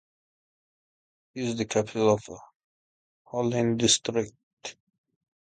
It 1.35 1.43
is 1.43 1.57
the 1.57 1.65
capital 1.65 2.15
of 2.15 2.27
Hallein 3.25 3.77
district. 3.77 4.75